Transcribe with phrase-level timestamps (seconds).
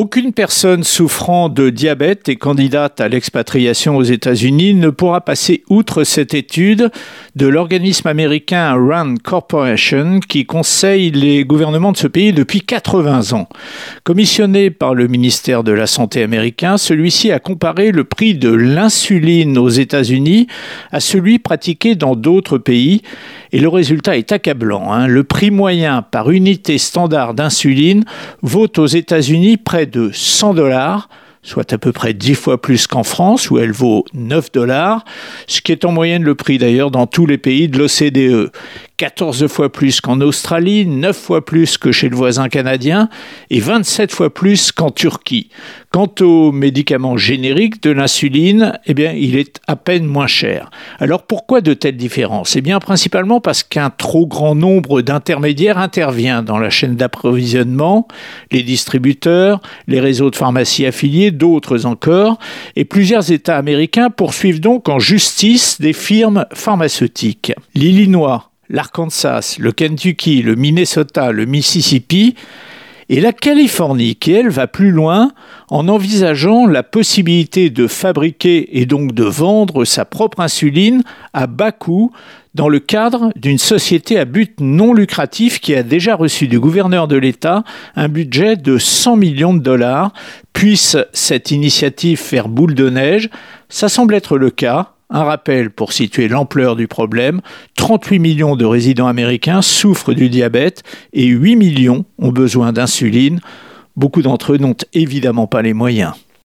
[0.00, 6.04] Aucune personne souffrant de diabète et candidate à l'expatriation aux États-Unis ne pourra passer outre
[6.04, 6.90] cette étude
[7.36, 13.46] de l'organisme américain RAND Corporation qui conseille les gouvernements de ce pays depuis 80 ans.
[14.02, 19.58] Commissionné par le ministère de la Santé américain, celui-ci a comparé le prix de l'insuline
[19.58, 20.46] aux États-Unis
[20.92, 23.02] à celui pratiqué dans d'autres pays
[23.52, 24.92] et le résultat est accablant.
[24.92, 25.06] Hein.
[25.08, 28.04] Le prix moyen par unité standard d'insuline
[28.40, 31.08] vaut aux États-Unis près de 100 dollars,
[31.42, 35.04] soit à peu près 10 fois plus qu'en France, où elle vaut 9 dollars,
[35.46, 38.50] ce qui est en moyenne le prix d'ailleurs dans tous les pays de l'OCDE.
[39.00, 43.08] 14 fois plus qu'en Australie, 9 fois plus que chez le voisin canadien
[43.48, 45.48] et 27 fois plus qu'en Turquie.
[45.90, 50.70] Quant aux médicaments génériques de l'insuline, eh bien, il est à peine moins cher.
[50.98, 52.56] Alors pourquoi de telles différences?
[52.56, 58.06] Eh bien, principalement parce qu'un trop grand nombre d'intermédiaires intervient dans la chaîne d'approvisionnement,
[58.52, 62.38] les distributeurs, les réseaux de pharmacies affiliés, d'autres encore,
[62.76, 67.54] et plusieurs États américains poursuivent donc en justice des firmes pharmaceutiques.
[67.74, 72.36] L'Illinois, l'Arkansas, le Kentucky, le Minnesota, le Mississippi,
[73.10, 75.32] et la Californie qui, elle, va plus loin
[75.68, 81.72] en envisageant la possibilité de fabriquer et donc de vendre sa propre insuline à bas
[81.72, 82.12] coût
[82.54, 87.08] dans le cadre d'une société à but non lucratif qui a déjà reçu du gouverneur
[87.08, 87.64] de l'État
[87.96, 90.12] un budget de 100 millions de dollars.
[90.52, 93.28] Puisse cette initiative faire boule de neige
[93.68, 97.40] Ça semble être le cas un rappel pour situer l'ampleur du problème,
[97.76, 103.40] 38 millions de résidents américains souffrent du diabète et 8 millions ont besoin d'insuline.
[103.96, 106.14] Beaucoup d'entre eux n'ont évidemment pas les moyens.